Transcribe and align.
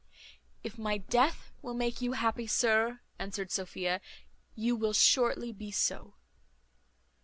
"If 0.63 0.79
my 0.79 0.97
death 0.97 1.51
will 1.61 1.75
make 1.75 2.01
you 2.01 2.13
happy, 2.13 2.47
sir," 2.47 3.01
answered 3.19 3.51
Sophia, 3.51 4.01
"you 4.55 4.75
will 4.75 4.93
shortly 4.93 5.51
be 5.53 5.69
so." 5.69 6.15